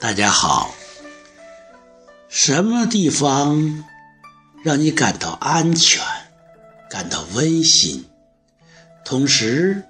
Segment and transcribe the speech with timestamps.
[0.00, 0.74] 大家好，
[2.28, 3.84] 什么地方
[4.62, 6.02] 让你感到安全、
[6.90, 8.04] 感到温馨，
[9.04, 9.82] 同时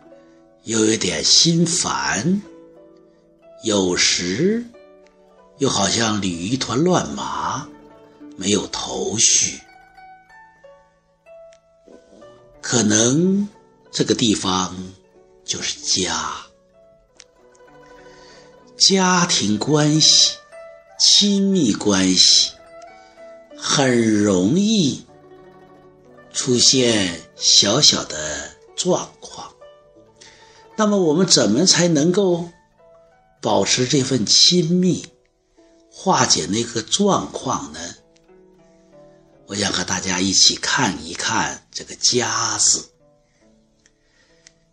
[0.63, 2.43] 又有点心烦？
[3.65, 4.65] 有时
[5.59, 7.67] 又好像捋一团乱麻，
[8.37, 9.61] 没有头绪。
[12.61, 13.49] 可能
[13.91, 14.77] 这个地方
[15.45, 16.37] 就是家。
[18.77, 20.37] 家庭关系、
[20.99, 22.51] 亲密关系
[23.57, 25.07] 很容易
[26.33, 29.53] 出现小小的状况。
[30.77, 32.51] 那么，我们怎么才能够
[33.41, 35.07] 保持这份亲密，
[35.89, 37.79] 化解那个状况呢？
[39.47, 42.91] 我想和大家一起看一看这个“家”字。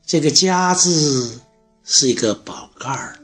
[0.08, 1.40] 这个“家”字
[1.84, 3.20] 是一个宝盖儿。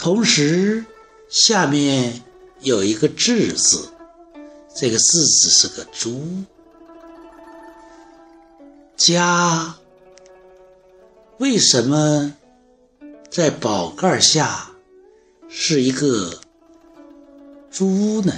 [0.00, 0.84] 同时，
[1.28, 2.22] 下面
[2.60, 3.90] 有一个“志”字，
[4.74, 6.22] 这个“字”字是个“猪”。
[8.96, 9.74] 家
[11.38, 12.32] 为什么
[13.28, 14.70] 在宝盖下
[15.48, 16.40] 是一个
[17.68, 18.32] 猪呢？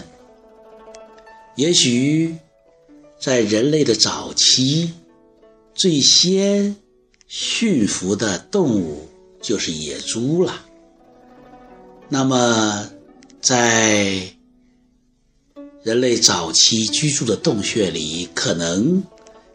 [1.57, 2.39] 也许
[3.21, 4.95] 在人类的早期，
[5.75, 6.75] 最先
[7.29, 9.07] 驯服的动物
[9.43, 10.65] 就是野猪了。
[12.13, 12.91] 那么，
[13.41, 14.35] 在
[15.85, 19.05] 人类早期居住的洞穴里，可能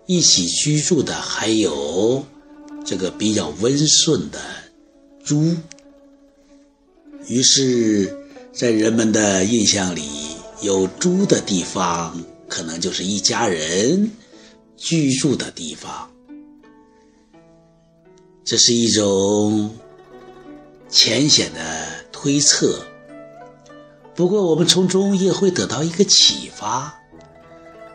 [0.05, 2.25] 一起居住的还有
[2.85, 4.39] 这个比较温顺的
[5.21, 5.53] 猪。
[7.27, 8.17] 于是，
[8.53, 10.09] 在人们的印象里，
[10.61, 14.09] 有猪的地方，可能就是一家人
[14.77, 16.09] 居住的地方。
[18.45, 19.75] 这是一种
[20.87, 22.04] 浅显的。
[22.25, 22.83] 推测，
[24.15, 26.91] 不过我们从中也会得到一个启发。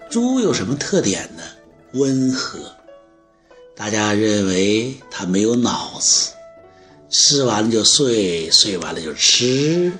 [0.08, 1.42] 猪有什么特点呢？
[1.94, 2.60] 温和。
[3.74, 6.30] 大家认为它没有脑子，
[7.08, 9.92] 吃完了就睡，睡完了就吃，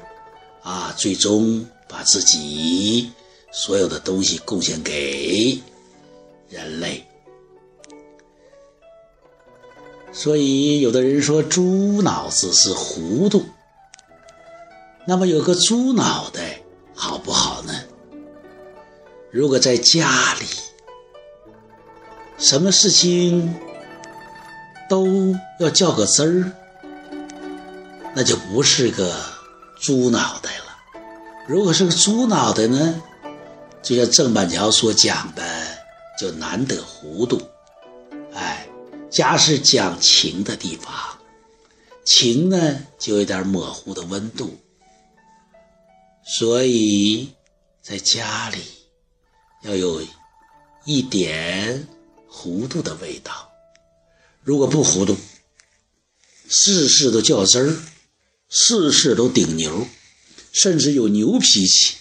[0.62, 3.10] 啊，最终把自己
[3.50, 5.58] 所有的东西贡献给
[6.48, 7.04] 人类。
[10.12, 13.44] 所以，有的人说猪脑子是糊涂。
[15.10, 16.62] 那么有个猪脑袋
[16.94, 17.74] 好不好呢？
[19.32, 20.46] 如果在家里，
[22.38, 23.52] 什么事情
[24.88, 26.52] 都要较个真儿，
[28.14, 29.12] 那就不是个
[29.80, 30.66] 猪脑袋了。
[31.48, 33.02] 如果是个猪脑袋呢，
[33.82, 35.42] 就像郑板桥所讲的，
[36.20, 37.42] 就难得糊涂。
[38.32, 38.64] 哎，
[39.10, 40.94] 家是讲情的地方，
[42.04, 44.56] 情呢就有点模糊的温度。
[46.24, 47.34] 所以，
[47.82, 48.62] 在家里
[49.62, 50.06] 要有
[50.84, 51.88] 一点
[52.28, 53.50] 糊涂的味道。
[54.42, 55.16] 如果不糊涂，
[56.48, 57.82] 事事都较真儿，
[58.48, 59.88] 事事都顶牛，
[60.52, 61.96] 甚至有牛脾气，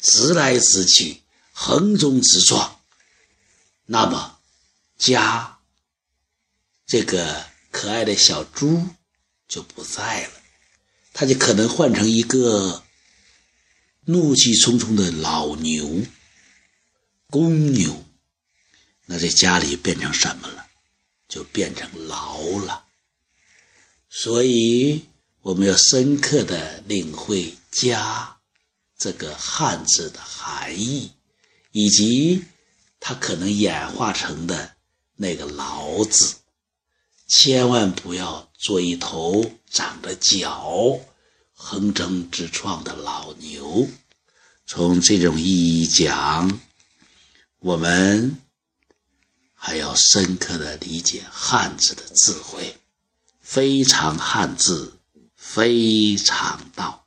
[0.00, 2.80] 直来直去，横冲直撞，
[3.86, 4.38] 那么
[4.96, 5.58] 家
[6.86, 8.86] 这个可爱的小猪
[9.48, 10.32] 就不在了，
[11.12, 12.82] 它就可能换成一个。
[14.06, 16.02] 怒气冲冲的老牛，
[17.30, 18.04] 公牛，
[19.06, 20.66] 那在家里变成什么了？
[21.26, 22.84] 就变成牢了。
[24.10, 25.06] 所以
[25.40, 28.36] 我们要深刻的领会“家”
[28.98, 31.12] 这个汉字的含义，
[31.72, 32.44] 以及
[33.00, 34.76] 它可能演化成的
[35.16, 36.36] 那个“牢”字。
[37.26, 41.00] 千万不要做一头长着角。
[41.54, 43.88] 横征直创的老牛，
[44.66, 46.60] 从这种意义讲，
[47.60, 48.36] 我们
[49.54, 52.76] 还要深刻的理解汉字的智慧，
[53.40, 54.98] 非常汉字，
[55.34, 57.03] 非常道。